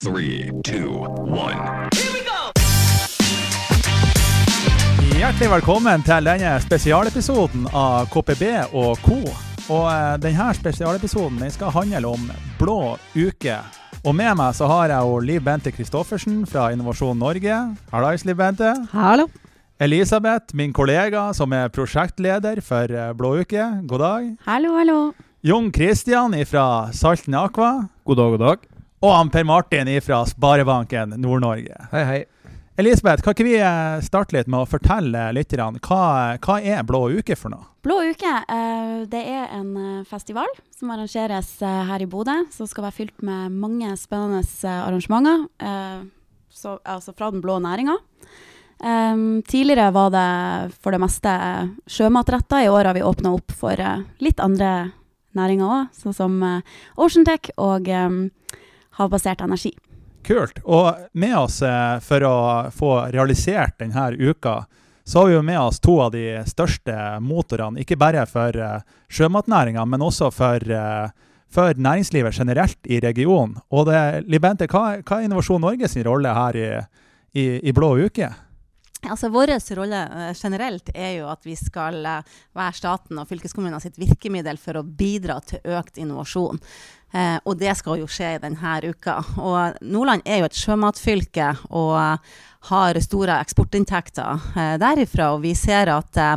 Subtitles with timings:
[0.00, 0.90] Three, two,
[1.26, 1.88] one.
[5.10, 8.44] Hjertelig velkommen til denne spesialepisoden av KPB
[8.78, 9.16] og co.
[9.66, 12.30] Og eh, denne spesialepisoden den skal handle om
[12.60, 13.58] blå uke.
[14.04, 17.58] Og med meg så har jeg jo Liv Bente Christoffersen fra Innovasjon Norge.
[17.90, 18.70] Hallais, Liv Bente.
[18.94, 19.26] Hallo.
[19.82, 23.66] Elisabeth, min kollega som er prosjektleder for eh, Blå uke.
[23.82, 24.32] God dag.
[24.46, 24.98] Hallo, hallo.
[25.42, 27.88] Jon Kristian fra Salten Aqua.
[28.06, 28.74] God dag, god dag.
[28.98, 31.76] Og han Per Martin fra Sparebanken Nord-Norge.
[31.92, 32.24] Hei, hei.
[32.78, 37.04] Elisabeth, kan ikke vi eh, starte litt med å fortelle lytterne hva, hva er Blå
[37.18, 37.66] uke for noe?
[37.82, 42.36] Blå uke eh, det er en eh, festival som arrangeres her i Bodø.
[42.54, 44.42] Som skal være fylt med mange spennende
[44.86, 45.46] arrangementer.
[45.62, 46.06] eh,
[46.54, 47.94] så, altså fra den blå næringa.
[48.78, 50.28] Tidligere var det
[50.82, 51.30] for det meste
[51.90, 52.62] sjømatretta.
[52.62, 53.78] I år har vi åpna opp for
[54.22, 54.90] litt andre
[55.38, 56.36] næringer òg, sånn som
[56.98, 57.90] Oceantech og
[58.98, 59.72] havbasert energi.
[60.26, 60.58] Kult.
[60.64, 62.36] Og med oss eh, for å
[62.74, 64.64] få realisert denne uka,
[65.08, 67.80] så har vi jo med oss to av de største motorene.
[67.80, 73.54] Ikke bare for uh, sjømatnæringa, men også for, eh, for næringslivet generelt i regionen.
[73.72, 76.68] Og det, Libente, hva, hva er Innovasjon Norge sin rolle her i,
[77.32, 78.28] i, i Blå uke?
[79.06, 83.80] Altså, Vår rolle eh, generelt er jo at vi skal eh, være staten og fylkeskommunene
[83.80, 86.58] sitt virkemiddel for å bidra til økt innovasjon.
[87.14, 89.20] Eh, og det skal jo skje denne uka.
[89.38, 91.94] Og Nordland er jo et sjømatfylke og
[92.68, 95.32] har store eksportinntekter eh, derifra.
[95.36, 96.34] Og vi ser at eh,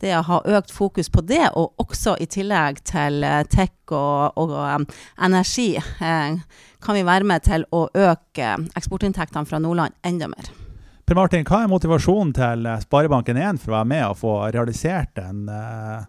[0.00, 4.40] det å ha økt fokus på det, og også i tillegg til eh, tech og,
[4.40, 10.69] og eh, energi, kan vi være med til å øke eksportinntektene fra Nordland enda mer.
[11.10, 15.18] Per Martin, hva er motivasjonen til eh, Sparebanken1 for å være med og få realisert
[15.18, 16.04] en, eh,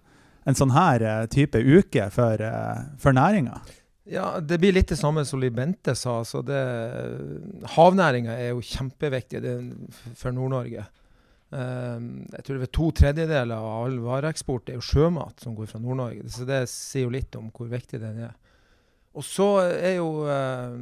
[0.46, 3.56] en sånn her eh, type uke for, eh, for næringa?
[4.14, 6.20] Ja, Det blir litt det samme som Libente sa.
[6.22, 6.44] Så
[7.74, 9.42] havnæringa er jo kjempeviktig
[10.22, 10.86] for Nord-Norge.
[11.50, 15.74] Um, jeg tror det er To tredjedeler av all vareeksport er jo sjømat som går
[15.74, 16.30] fra Nord-Norge.
[16.30, 18.38] Så det sier jo litt om hvor viktig den er.
[19.18, 20.78] Og så er jo uh,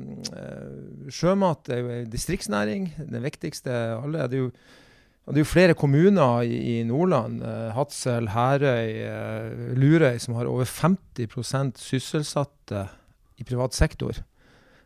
[1.14, 2.90] sjømat er jo en distriktsnæring.
[3.00, 4.28] Den viktigste alle.
[4.32, 4.52] Det er jo,
[5.30, 11.80] det er jo flere kommuner i, Nordland, uh, Hadsel, Herøy, Lurøy, som har over 50%
[11.82, 12.88] sysselsatte
[13.40, 14.22] i privat sektor.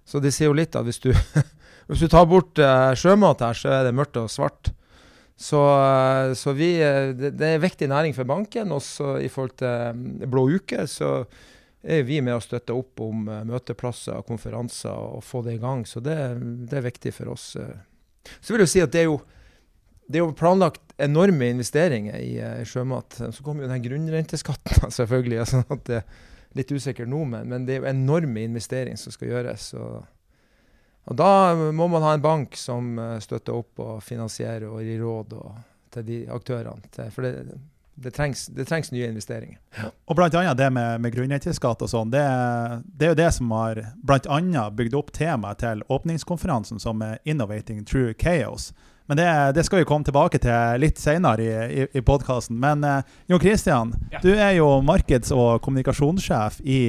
[0.06, 1.12] Så det sier jo litt at hvis du,
[1.88, 2.59] hvis du tar bort
[3.00, 4.73] sjømat her, så er det mørkt og svart.
[5.39, 5.59] Så,
[6.38, 6.75] så vi,
[7.17, 8.72] det, det er en viktig næring for banken.
[8.72, 11.23] Også i forhold til Blå uke, så
[11.83, 15.61] er vi med å støtte opp om uh, møteplasser og konferanser og få det i
[15.61, 15.83] gang.
[15.88, 16.16] Så det,
[16.69, 17.53] det er viktig for oss.
[17.59, 17.75] Uh.
[18.39, 19.17] Så vil jeg si at det er jo,
[20.07, 23.19] det er jo planlagt enorme investeringer i i sjømat.
[23.35, 25.44] Så kommer jo den grunnrenteskatten, selvfølgelig.
[25.51, 29.15] sånn at det er litt usikkert nå, men, men, det er jo enorme investeringer som
[29.15, 29.67] skal gjøres.
[29.75, 30.07] Og,
[31.09, 31.29] og da
[31.75, 35.61] må man ha en bank som støtter opp og finansierer og gir råd og,
[35.94, 37.09] til de aktørene.
[37.11, 37.57] For det
[37.95, 39.59] det trengs, det trengs, nye investeringer.
[39.77, 39.91] Ja.
[40.05, 42.23] Og annet det med, med grunnrenteskatt og sånn, det,
[42.85, 47.19] det, er jo det som har blant annet bygd opp temaet til åpningskonferansen som er
[47.25, 48.73] 'Innovating True Chaos'.
[49.05, 52.55] Men det, det skal vi komme tilbake til litt senere i, i, i podkasten.
[52.59, 54.19] Men uh, Jon Christian, ja.
[54.23, 56.83] du er jo markeds- og kommunikasjonssjef i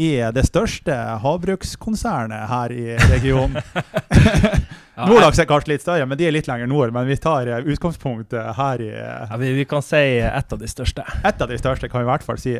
[0.00, 3.60] i det største havbrukskonsernet her i regionen.
[5.00, 6.92] ja, Nordlaks er kanskje litt større, men de er litt lenger nord.
[6.94, 10.60] Men vi tar eh, utgangspunkt eh, her i ja, vi, vi, kan si et av
[10.60, 11.04] de største.
[11.24, 12.56] Et av de største, kan vi i hvert fall si.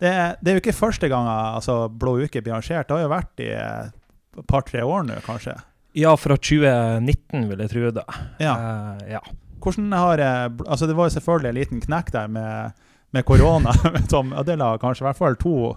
[0.00, 2.88] Det, det er jo ikke første gang altså, Blå uke blir arrangert.
[2.88, 5.58] Det har jo vært i et par-tre år nå, kanskje?
[5.98, 7.92] Ja, fra 2019, vil jeg tro.
[7.98, 8.06] det.
[8.40, 8.54] Ja.
[8.56, 9.20] Uh, ja.
[9.60, 12.78] Hvordan har altså Det var jo selvfølgelig en liten knekk der med,
[13.12, 13.74] med korona.
[14.12, 15.74] som ødela kanskje i hvert fall to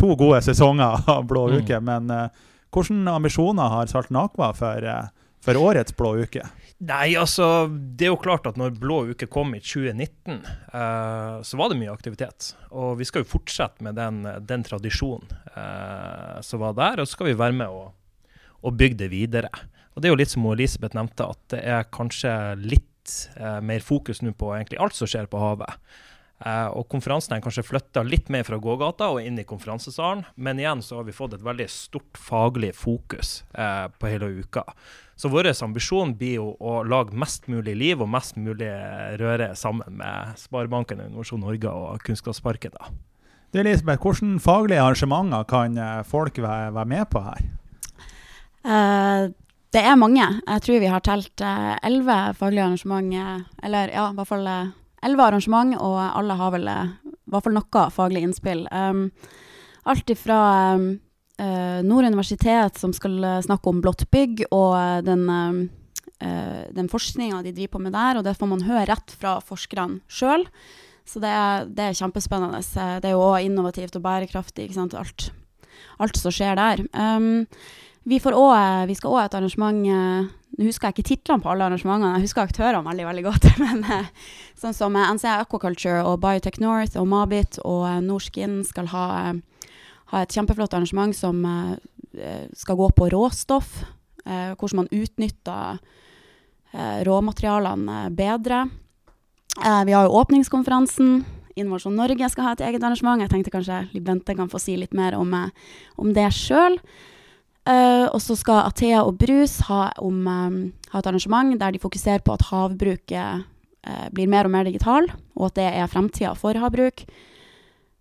[0.00, 1.56] to gode sesonger av Blå mm.
[1.62, 1.80] uke.
[1.80, 2.26] Men uh,
[2.74, 5.06] hvilke ambisjoner har Salten Aqua for, uh,
[5.44, 6.44] for, årets Blå uke?
[6.84, 11.36] Nei, altså, Det er jo klart at når Blå uke kom i 2019, uh, eh,
[11.46, 12.52] så var det mye aktivitet.
[12.72, 15.30] Og vi skal jo fortsette med den, den tradisjonen
[16.42, 16.98] som var der.
[16.98, 17.92] Og så skal vi være med og,
[18.66, 19.52] og bygge det videre.
[19.94, 22.90] Og det er jo litt som Elisabeth nevnte, at det er kanskje litt
[23.62, 25.78] mer fokus nå på egentlig alt som skjer på havet.
[26.42, 30.24] Uh, og konferansen er kanskje flytta litt mer fra gågata og inn i konferansesalen.
[30.34, 34.66] Men igjen så har vi fått et veldig stort faglig fokus uh, på hele uka.
[35.16, 38.68] Så vår ambisjon blir jo å lage mest mulig liv og mest mulig
[39.20, 42.74] røre sammen med Sparebanken, Innovasjon Norge og Kunnskapsparken.
[42.74, 42.90] da.
[43.54, 47.44] Du Elisabeth, Hvilke faglige arrangementer kan eh, folk være, være med på her?
[48.66, 49.30] Uh,
[49.70, 50.26] det er mange.
[50.48, 54.50] Jeg tror vi har telt elleve faglige arrangementer, eller ja, i hvert fall
[55.04, 58.64] elleve arrangement, og alle har vel eh, i hvert fall noe faglig innspill.
[58.72, 59.08] Um,
[59.90, 60.38] alt ifra
[60.78, 60.94] um,
[61.84, 65.24] Nord universitet som skal eh, snakke om blått bygg og den,
[66.22, 68.20] eh, den forskninga de driver på med der.
[68.20, 70.46] Og det får man høre rett fra forskerne sjøl.
[71.04, 72.62] Så det er, det er kjempespennende.
[73.02, 74.94] Det er jo òg innovativt og bærekraftig, ikke sant.
[74.96, 75.26] Alt,
[75.98, 76.84] alt som skjer der.
[76.94, 77.42] Um,
[78.04, 81.50] vi, også, eh, vi skal òg et arrangement eh, Nå husker jeg ikke titlene på
[81.50, 83.46] alle arrangementene, jeg husker aktørene veldig veldig godt.
[83.64, 84.10] Men eh,
[84.54, 89.06] sånn som NCA Aquaculture og Biotech North og Mabit og Norskin skal ha,
[90.12, 91.40] ha et kjempeflott arrangement som
[92.54, 93.80] skal gå på råstoff.
[94.22, 95.80] hvordan man utnytter
[97.08, 98.60] råmaterialene bedre.
[99.58, 101.24] Vi har jo åpningskonferansen.
[101.58, 103.18] Innovasjon Norge skal ha et eget arrangement.
[103.26, 105.34] Jeg tenkte kanskje Liv Bente kan få si litt mer om,
[105.98, 106.78] om det sjøl.
[107.64, 110.56] Eh, og så skal Athea og Brus ha, om, um,
[110.92, 113.46] ha et arrangement der de fokuserer på at havbruket
[113.88, 117.06] uh, blir mer og mer digital, og at det er fremtida for havbruk.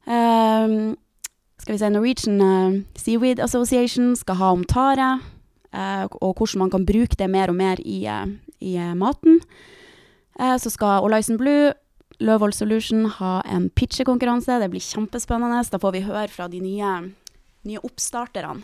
[0.04, 0.74] Eh,
[1.64, 5.14] skal vi si Norwegian Seaweed Association skal ha om tare,
[6.20, 8.04] og hvordan man kan bruke det mer og mer i,
[8.60, 9.40] i maten.
[10.60, 11.72] Så skal Olaisen Blue
[12.20, 14.60] Løvold Solution ha en pitchekonkurranse.
[14.60, 15.64] Det blir kjempespennende.
[15.72, 16.92] Da får vi høre fra de nye,
[17.64, 18.62] nye oppstarterne.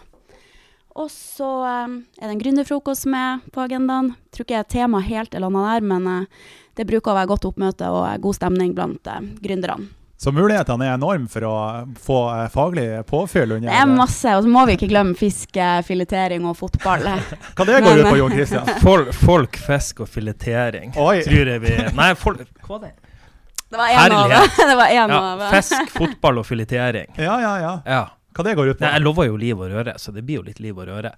[0.95, 4.13] Og så eh, er det en gründerfrokost med på agendaen.
[4.33, 6.49] Tror ikke temaet helt er landa der, men eh,
[6.79, 9.91] det bruker å være godt oppmøte og eh, god stemning blant eh, gründerne.
[10.19, 11.51] Så mulighetene er enorme for å
[11.95, 12.15] få
[12.51, 16.57] faglig påfyll under Det er masse, og så må vi ikke glemme fiske, filetering og
[16.59, 17.05] fotball.
[17.55, 18.67] Hva det går ut på, Jon Christian?
[18.83, 20.91] Folk, folk, fisk og filetering.
[20.99, 21.21] Oi.
[21.23, 22.91] Tror jeg vi Nei, folk Hva det?
[23.69, 24.75] Det var en av det.
[24.81, 27.13] var en Ja, av fisk, fotball og filetering.
[27.15, 27.73] Ja, ja, ja.
[27.87, 28.03] Ja.
[28.35, 28.85] Hva det går ut på?
[28.85, 31.11] Jeg lover jo liv og røre, så det blir jo litt liv og røre.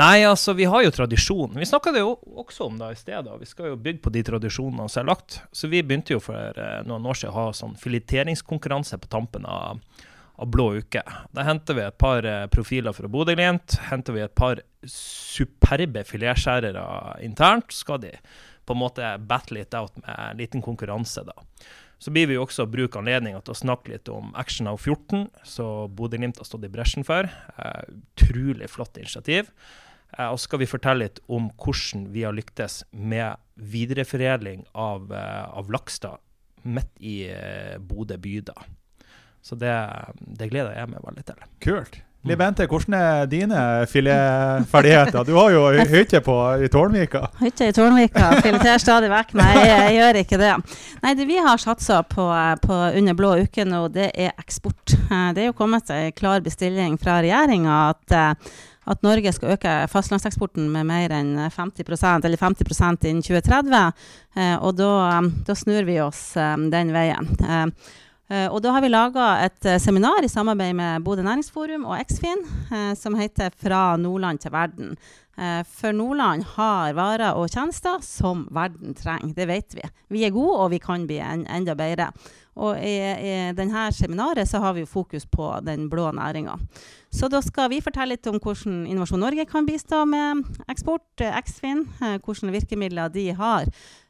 [0.00, 1.58] Nei, altså, vi har jo tradisjon.
[1.60, 3.28] Vi snakka det jo også om da i sted.
[3.40, 5.42] Vi skal jo bygge på de tradisjonene som er lagt.
[5.52, 9.44] Så vi begynte jo for eh, noen år siden å ha sånn fileteringskonkurranse på tampen
[9.44, 9.84] av,
[10.40, 11.04] av blå uke.
[11.36, 13.78] Da henter vi et par eh, profiler fra Bodø-Glimt.
[13.90, 17.76] Henter vi et par superbe filetskjærere internt.
[17.76, 18.16] Skal de
[18.64, 21.36] på en måte battle it out med en liten konkurranse, da.
[22.04, 25.30] Så blir vi jo også bruke anledninga til å snakke litt om Action of 14,
[25.48, 27.30] som Bodø-Glimt har stått i bresjen for.
[27.56, 29.48] Eh, utrolig flott initiativ.
[30.18, 35.08] Eh, og så skal vi fortelle litt om hvordan vi har lyktes med videreforedling av,
[35.16, 36.20] eh, av Lakstad
[36.68, 38.40] midt i eh, Bodø by.
[38.52, 38.58] da.
[39.40, 39.72] Så det,
[40.20, 41.48] det gleder jeg meg veldig til.
[41.64, 42.02] Kult.
[42.24, 43.58] Liv Bente, hvordan er dine
[43.90, 45.26] filetferdigheter?
[45.28, 46.34] Du har jo hytte på
[46.64, 47.20] i Tårnvika.
[47.42, 49.34] Hytte i Tårnvika, fileter stadig vekk.
[49.36, 50.52] Nei, jeg gjør ikke det.
[51.04, 52.24] Nei, det vi har satsa på,
[52.64, 54.94] på under blå uke nå, det er eksport.
[55.10, 58.54] Eh, Det er jo kommet en klar bestilling fra regjeringa at eh,
[58.84, 64.08] at Norge skal øke fastlandseksporten med mer enn 50% eller 50% innen 2030.
[64.36, 67.30] Eh, og da, da snur vi oss eh, den veien.
[67.40, 67.92] Eh, eh,
[68.50, 72.40] og da har vi laga et eh, seminar i samarbeid med Bodø Næringsforum og Eksfin
[72.72, 74.96] eh, som heter 'Fra Nordland til verden'.
[75.38, 79.34] Eh, for Nordland har varer og tjenester som verden trenger.
[79.34, 79.82] Det vet vi.
[80.08, 82.12] Vi er gode, og vi kan bli en, enda bedre.
[82.54, 86.54] Og i, i denne seminaret så har vi fokus på den blå næringa.
[87.10, 91.34] Så da skal vi fortelle litt om hvordan Innovasjon Norge kan bistå med eksport, eh,
[91.38, 93.66] Eksfin, eh, hvilke virkemidler de har.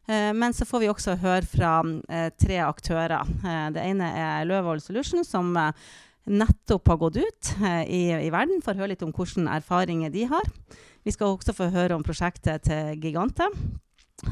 [0.06, 1.74] Eh, men så får vi også høre fra
[2.12, 3.22] eh, tre aktører.
[3.40, 5.54] Eh, det ene er Løvold Solutions, som
[6.24, 7.48] nettopp har gått ut
[7.84, 10.46] i, i verden å høre litt om hvilke erfaringer de har.
[11.04, 13.50] Vi skal også få høre om prosjektet til Gigante.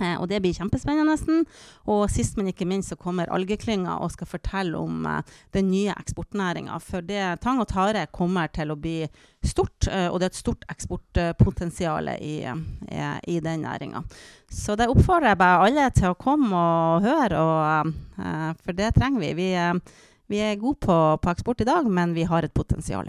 [0.00, 1.12] Eh, og det blir kjempespennende.
[1.12, 1.44] Nesten.
[1.90, 5.94] Og sist, men ikke minst, så kommer Algeklynga og skal fortelle om eh, den nye
[5.94, 6.78] eksportnæringa.
[6.82, 9.00] For det, tang og tare kommer til å bli
[9.44, 14.04] stort, eh, og det er et stort eksportpotensial i, eh, i den næringa.
[14.52, 17.92] Så det oppfordrer jeg bare alle til å komme og høre, og,
[18.60, 19.30] for det trenger vi.
[19.38, 19.48] Vi,
[20.28, 23.08] vi er gode på, på eksport i dag, men vi har et potensial.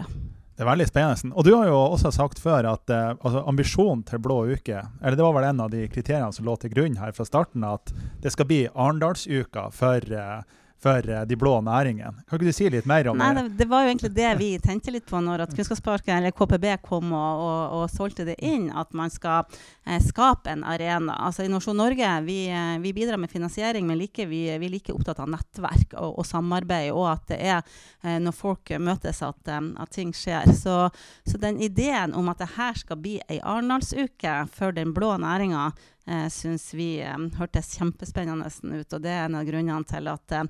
[0.54, 1.32] Det er veldig spennende.
[1.34, 5.18] Og du har jo også sagt før at eh, altså, ambisjonen til Blå uke, eller
[5.18, 7.90] det var vel en av de kriteriene som lå til grunn her fra starten, at
[8.22, 12.12] det skal bli Arendalsuka for, eh, for eh, de blå næringene.
[12.28, 13.46] Kan ikke du si litt mer om Nei, det?
[13.48, 16.66] det, det var jo egentlig det vi tente litt på når at Kunnskapsparken eller KPB
[16.84, 19.48] kom og, og, og solgte det inn, at man skal
[19.86, 21.16] eh, skape en arena.
[21.26, 24.92] Altså Innovasjon Norge vi, eh, vi bidrar med finansiering, men like, vi, vi er like
[24.92, 29.40] opptatt av nettverk og, og samarbeid, og at det er eh, når folk møtes at,
[29.48, 30.52] eh, at ting skjer.
[30.58, 30.76] Så,
[31.24, 35.70] så den ideen om at det her skal bli ei Arendalsuke for den blå næringa,
[36.06, 38.92] eh, syns vi eh, hørtes kjempespennende ut.
[38.92, 40.44] Og det er en av grunnene til at eh,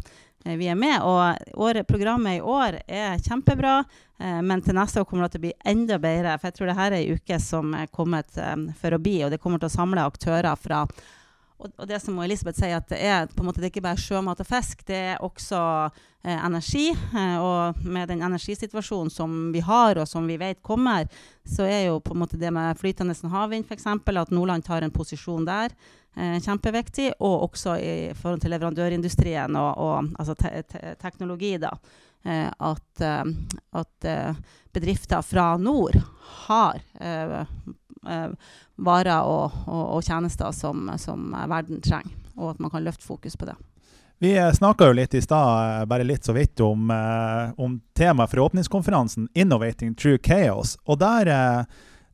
[0.59, 1.01] vi er med.
[1.03, 3.79] Og året, programmet i år er kjempebra,
[4.21, 6.39] eh, men til neste år kommer det til å bli enda bedre.
[6.39, 9.19] For jeg tror det her er ei uke som er kommet eh, for å bli,
[9.25, 10.85] og det kommer til å samle aktører fra
[11.59, 14.43] Og, og det som Elisabeth sier, at det er på en måte ikke bare sjømat
[14.43, 15.61] og fisk, det er også
[16.25, 16.89] eh, energi.
[16.91, 21.07] Eh, og med den energisituasjonen som vi har, og som vi vet kommer,
[21.47, 24.95] så er jo på en måte det med flytende havvind f.eks., at Nordland tar en
[24.95, 25.77] posisjon der,
[26.17, 27.13] eh, kjempeviktig.
[27.21, 31.77] Og også i forhold til leverandørindustrien og, og altså te te teknologi, da.
[32.25, 33.25] Eh, at, eh,
[33.71, 34.35] at eh,
[34.73, 36.01] bedrifter fra nord
[36.47, 36.81] har
[38.77, 43.37] varer og, og, og tjenester som, som, verden trenger, og at man kan løfte fokus
[43.37, 43.57] på det.
[44.23, 46.91] Vi snakka jo litt i stad, bare litt så vidt, om,
[47.57, 50.77] om temaet for åpningskonferansen 'Innovating True Chaos'.
[50.87, 51.29] Og der,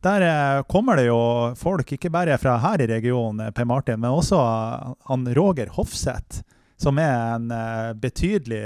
[0.03, 1.21] der, kommer det jo
[1.57, 4.41] folk, ikke bare fra her i regionen, Per Martin, men også
[5.07, 6.41] han Roger Hofseth,
[6.81, 7.53] som er en
[8.01, 8.65] betydelig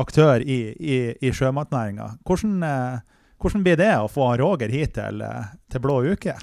[0.00, 2.16] aktør i, i, i sjømatnæringa.
[2.26, 3.00] Hvordan, eh,
[3.42, 6.36] hvordan, blir det å få Roger hit til, eh, til Blå uke?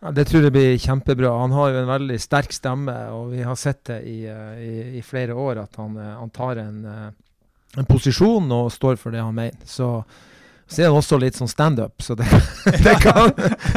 [0.00, 1.32] Ja, det tror jeg blir kjempebra.
[1.40, 4.74] Han har jo en veldig sterk stemme, og vi har sett det i, eh, i,
[4.98, 6.84] i flere år at han, han tar en,
[7.76, 9.58] en, posisjon og står for det han mener.
[9.66, 9.90] Så,
[10.68, 12.28] så er han også litt sånn standup, så det,
[12.86, 13.32] det, kan,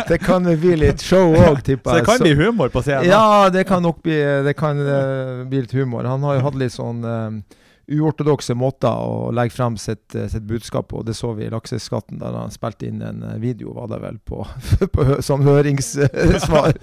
[0.07, 2.05] det, kan, bli litt show òg, tipper jeg.
[2.05, 3.09] Så det kan bli humor på scenen?
[3.09, 6.05] Ja, det kan nok bli, det kan, uh, bli litt humor.
[6.05, 7.57] Han har jo hatt litt sånn uh,
[7.87, 11.01] uortodokse måter å legge frem sitt, eh, sitt, budskap på.
[11.03, 14.19] Det så vi i Lakseskatten, der han spilte inn en eh, video, var det vel,
[14.19, 14.45] på,
[14.93, 16.77] på, som høringssvar.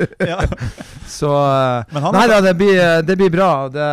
[1.18, 3.52] så eh, Nei da, det blir, det blir bra.
[3.68, 3.88] Det,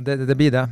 [0.00, 0.68] det, det, blir det.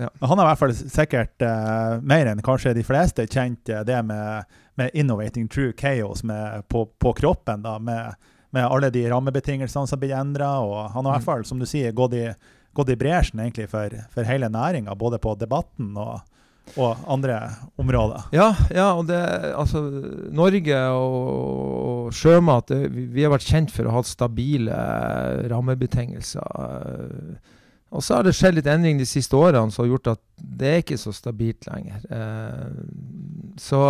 [0.00, 0.10] Ja.
[0.20, 4.48] Han har i hvert fall sikkert uh, mer enn kanskje de fleste kjent det med,
[4.80, 7.62] med, 'innovating true chaos' med, på, på, kroppen.
[7.62, 8.14] da, med,
[8.50, 10.48] med alle de rammebetingelsene som blir endra.
[10.94, 11.28] Han har i hvert mm.
[11.28, 12.24] fall, som du sier, gått i
[12.76, 16.20] gått i bresjen egentlig for, for hele næringa, både på debatten og,
[16.76, 17.38] og andre
[17.80, 18.28] områder.
[18.36, 19.20] Ja, ja, og det,
[19.58, 19.82] altså,
[20.34, 21.16] Norge og,
[22.10, 22.82] og sjømat det,
[23.14, 24.82] vi har vært kjent for å ha stabile
[25.50, 26.44] rammebetingelser.
[27.90, 30.68] Og så har det skjedd litt endring de siste årene som har gjort at det
[30.70, 32.04] er ikke så stabilt lenger.
[32.06, 32.68] Eh,
[33.58, 33.82] så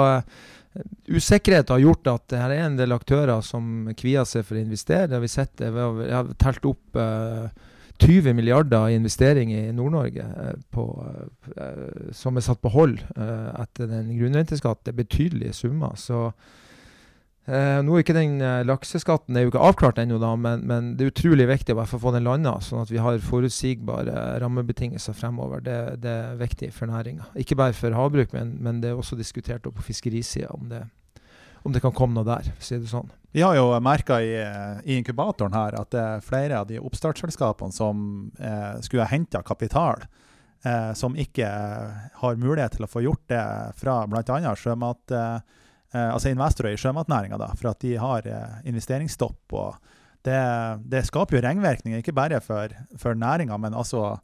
[1.11, 4.63] usikkerhet har gjort at det her er en del aktører som kvier seg for å
[4.63, 5.11] investere.
[5.11, 5.61] Det har vi sett.
[5.61, 7.69] Vi har, telt opp eh,
[8.01, 10.81] 20 milliarder i investering i Nord-Norge eh,
[11.57, 14.85] eh, som er satt på hold eh, etter den grunnrenteskatt.
[14.85, 15.97] Det er betydelige summer.
[16.01, 16.31] så
[17.51, 21.07] Eh, nå er ikke den eh, Lakseskatten er jo ikke avklart ennå, men, men, det
[21.07, 25.65] er utrolig viktig å få den landa, sånn at vi har forutsigbare rammebetingelser fremover.
[25.65, 27.31] Det, det er viktig for næringa.
[27.41, 30.69] Ikke bare for havbruk, men, men, det er også diskutert på fiskerisida om,
[31.63, 33.11] om, det kan komme noe der, for å si det sånn.
[33.31, 37.75] Vi har jo merka i, i, inkubatoren her at det er flere av de oppstartsselskapene
[37.75, 38.03] som
[38.41, 40.03] eh, skulle ha henta kapital,
[40.65, 41.51] eh, som ikke
[42.23, 43.47] har mulighet til å få gjort det
[43.81, 44.55] fra bl.a.
[44.59, 45.17] sjømat...
[45.17, 45.59] Eh,
[45.95, 49.53] eh, altså investorer i sjømatnæringa, for at de har eh, investeringsstopp.
[49.53, 49.77] og
[50.23, 50.41] det,
[50.85, 54.19] det, skaper jo ringvirkninger, ikke bare for, for næringa, men altså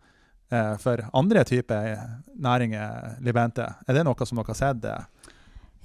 [0.53, 1.95] eh, for andre typer
[2.35, 3.71] næringer, Libente.
[3.87, 5.33] Er det noe som dere har sett?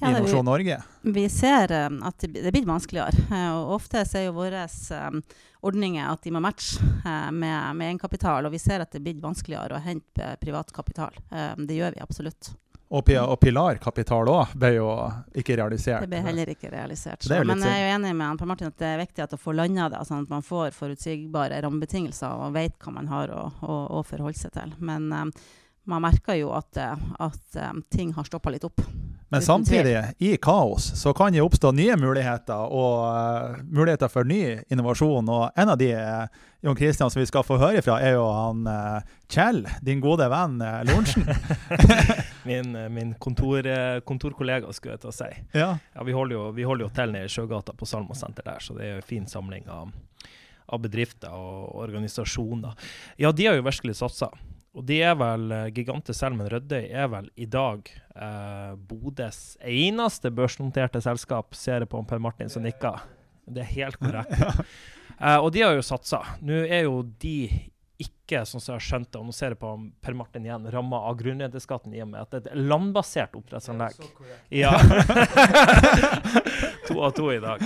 [0.02, 0.78] Ja, Innovasjon Norge?
[1.02, 3.26] Vi ser um, at det, blir vanskeligere.
[3.30, 5.22] Uh, og ofte er jo våre um,
[5.62, 8.50] ordninger at de må matche uh, med, med egenkapital.
[8.50, 11.16] Og vi ser at det blir vanskeligere å hente privat kapital.
[11.30, 12.54] Um, det gjør vi absolutt.
[12.92, 14.88] Og, og Pilar-kapital òg ble jo
[15.40, 16.04] ikke realisert.
[16.04, 17.24] Det ble heller ikke realisert.
[17.24, 19.40] Så, men jeg er jo enig med Per Martin at det er viktig at å
[19.40, 23.46] få landa det, sånn at man får forutsigbare rammebetingelser og vet hva man har å,
[23.64, 24.76] å, å forholde seg til.
[24.84, 25.08] Men
[25.90, 28.84] man merker jo at, at um, ting har stoppa litt opp.
[29.32, 34.60] Men samtidig, i kaos, så kan det oppstå nye muligheter og uh, muligheter for ny
[34.68, 35.30] innovasjon.
[35.32, 36.26] Og en av de uh,
[36.60, 40.28] Jon Kristian, som vi skal få høre fra, er jo han uh, Kjell, din gode
[40.28, 41.24] venn uh, Lorentzen.
[42.50, 43.72] min, min kontor,
[44.04, 45.32] kontorkollega, skulle jeg til å si.
[45.56, 45.72] Ja.
[45.80, 48.60] ja vi, holder jo, vi, holder jo, til nede i Sjøgata på Salma senter der,
[48.60, 49.96] så det er jo en fin samling av,
[50.68, 52.76] av bedrifter og organisasjoner.
[53.16, 54.34] Ja, de har jo virkelig satsa.
[54.72, 60.32] Og de er vel uh, Gigante Selmen Rødøy er vel i dag eh, Bodøs eneste
[60.32, 63.04] børsnoterte selskap, ser jeg på Per Martin som nikker.
[63.52, 64.32] Det er helt korrekt.
[65.26, 66.22] eh, og de har jo satsa.
[66.40, 67.50] Nå er jo de
[68.32, 69.72] ikke, sånn som jeg har skjønt det, og nå ser jeg på
[70.04, 73.98] Per Martin igjen, ramma av grunnrenteskatten i og med at det er et landbasert oppdrettsanlegg.
[74.56, 74.72] Ja.
[76.88, 77.64] to av to i dag.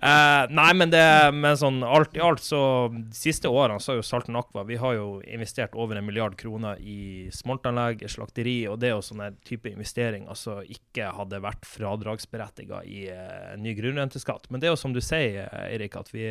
[0.00, 1.04] Uh, nei, men det
[1.36, 2.62] men sånn alt i alt, så
[2.94, 6.38] de siste årene så har jo Salten Aqua Vi har jo investert over en milliard
[6.40, 11.68] kroner i smoltanlegg, slakteri, og det er jo sånne type investering altså ikke hadde vært
[11.68, 14.48] fradragsberettiga i uh, ny grunnrenteskatt.
[14.48, 16.30] Men det er jo som du sier, Eirik, at vi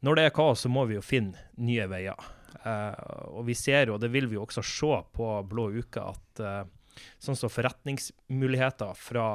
[0.00, 2.16] når det er kaos, så må vi jo finne nye veier.
[2.64, 6.02] Uh, og vi ser jo, og det vil vi jo også se på Blå uke,
[6.02, 9.32] at uh, sånn som forretningsmuligheter fra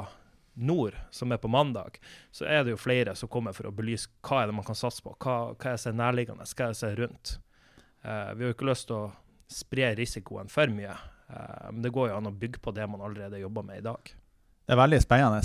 [0.56, 1.98] nord, som er på mandag,
[2.32, 4.78] så er det jo flere som kommer for å belyse hva er det man kan
[4.78, 5.12] satse på.
[5.20, 7.32] Hva, hva er det som er nærliggende, hva er det som er rundt.
[8.02, 9.10] Eh, vi har jo ikke lyst til å
[9.52, 10.96] spre risikoen for mye,
[11.28, 13.86] eh, men det går jo an å bygge på det man allerede jobber med i
[13.86, 14.14] dag.
[14.66, 15.42] Det er veldig spennende.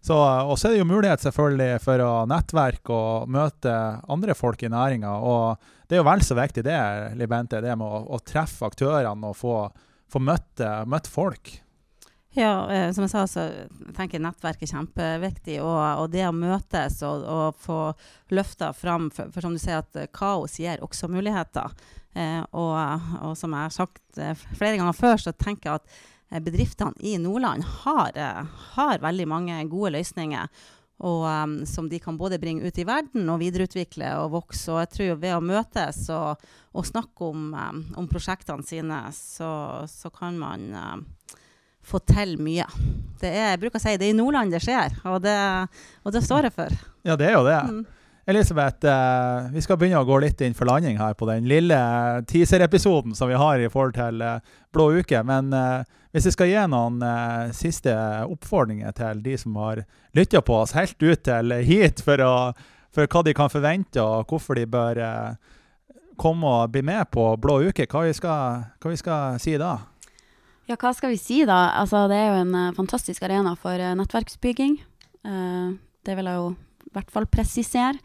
[0.00, 3.72] Så, og så er det jo mulighet selvfølgelig for å nettverke og møte
[4.08, 5.12] andre folk i næringa.
[5.20, 6.78] Og det er jo vel så viktig det,
[7.20, 9.56] Libente, det med å, å treffe aktørene og få,
[10.08, 11.52] få møtt, møtt folk.
[12.32, 13.44] Ja, eh, som jeg sa, så
[13.96, 15.58] tenker jeg nettverk er kjempeviktig.
[15.64, 17.80] Og, og det å møtes og, og få
[18.32, 21.74] løfta fram for, for, som du sier, at kaos gir også muligheter.
[22.14, 22.74] Eh, og,
[23.20, 26.00] og, som jeg har sagt eh, flere ganger før, så tenker jeg at eh,
[26.38, 28.44] bedriftene i Nordland har, eh,
[28.74, 30.46] har veldig mange gode løsninger.
[31.00, 34.66] Og um, som de kan både bringe ut i verden og videreutvikle og vokse.
[34.68, 36.42] Og jeg tror ved å møtes og,
[36.76, 39.52] og snakke om, um, om, prosjektene sine, så,
[39.88, 41.06] så kan man um,
[41.80, 42.68] få til mye.
[43.20, 45.38] Det er, jeg bruker å si det er i Nordland det skjer, og det,
[46.04, 46.76] og det står jeg for.
[47.08, 47.58] Ja, det er jo det.
[47.64, 47.80] Mm.
[48.30, 51.78] Elisabeth, eh, vi skal begynne å gå litt inn for landing her på den lille
[52.30, 54.38] teaser-episoden som vi har i forhold til eh,
[54.70, 55.18] Blå uke.
[55.26, 55.82] Men eh,
[56.14, 57.94] hvis jeg skal gi noen eh, siste
[58.30, 59.82] oppfordringer til de som har
[60.14, 62.36] lytta på oss helt ut til hit for, å,
[62.94, 67.26] for, hva de kan forvente, og hvorfor de bør eh, komme og bli med på
[67.42, 69.74] Blå uke, hva vi skal, hva vi skal si da?
[70.70, 71.64] Ja, hva skal vi si da?
[71.82, 74.78] Altså, det er jo en fantastisk arena for nettverksbygging.
[76.06, 76.52] Det vil jeg jo
[76.94, 77.98] hvert fall presisere.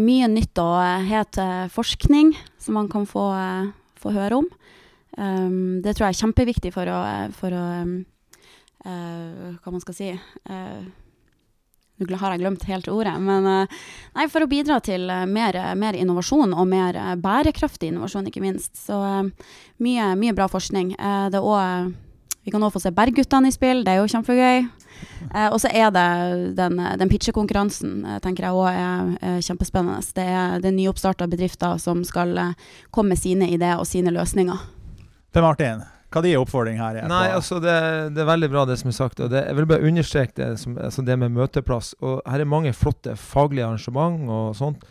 [0.00, 1.36] mye nytt og het
[1.68, 3.26] forskning som man kan få,
[4.00, 4.46] få høre om.
[5.18, 7.00] Um, det tror jeg er kjempeviktig for å,
[7.36, 7.98] for å um,
[8.80, 10.08] Hva man skal si
[12.00, 13.12] nå har jeg glemt helt ordet.
[13.20, 13.80] Men uh,
[14.16, 18.40] nei, for å bidra til eh, mer, mer, innovasjon, og mer eh, bærekraftig innovasjon, ikke
[18.40, 18.72] minst.
[18.80, 18.96] Så
[19.84, 20.94] mye, mye bra forskning.
[20.96, 21.92] Også,
[22.40, 24.64] vi kan òg få se Bergguttene i spill, det er jo kjempegøy.
[25.50, 26.06] Og så er det
[26.58, 30.02] den, den pitchekonkurransen tenker jeg òg er, er, kjempespennende.
[30.16, 32.34] Det er, det er nyoppstarta bedrifter som skal
[32.90, 34.68] komme med sine ideer og sine løsninger.
[35.30, 37.06] Per Martin, hva er din oppfordring her er?
[37.10, 37.74] Nei, altså det,
[38.16, 39.20] det, er veldig bra det som er sagt.
[39.22, 41.92] og det, Jeg vil bare understreke det, som, altså det med møteplass.
[42.02, 44.82] og Her er mange flotte faglige arrangement og sånt.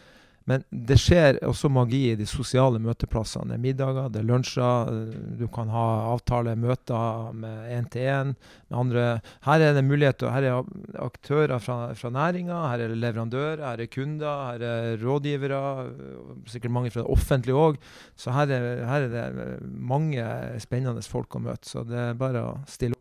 [0.48, 3.52] Men det skjer også magi i de sosiale møteplassene.
[3.52, 4.94] Det er middager, det er lunsjer.
[5.40, 9.06] Du kan ha avtale, møter med én-til-én med andre.
[9.46, 13.84] Her er det mulighet Her er aktører fra, fra næringa, her er det leverandører, her
[13.84, 15.62] er kunder, her er rådgivere.
[16.50, 17.82] Sikkert mange fra det offentlige òg.
[18.18, 20.26] Så her er, her er det mange
[20.64, 21.70] spennende folk å møte.
[21.70, 22.99] Så det er bare å stille opp.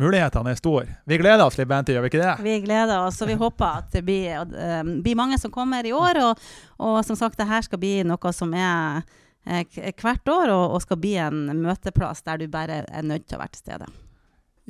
[0.00, 0.98] Mulighetene er store.
[1.04, 2.34] Vi gleder oss litt, Bente, gjør vi ikke det?
[2.44, 5.92] Vi gleder oss, og vi håper at det blir, uh, blir mange som kommer i
[5.92, 6.22] år.
[6.24, 6.44] Og,
[6.80, 10.78] og, som sagt, det her skal bli noe som er uh, hvert år, og, og,
[10.86, 13.90] skal bli en møteplass der du bare er nødt til å være til stede.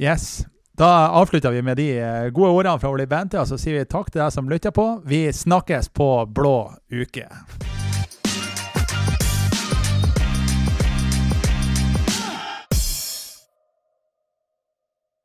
[0.01, 0.31] Yes.
[0.81, 3.89] Da avslutter vi med de eh, gode ordene fra Oli Bente, og så sier vi
[3.91, 4.87] takk til deg som lytter på.
[5.05, 6.57] Vi snakkes på blå
[6.89, 7.27] uke.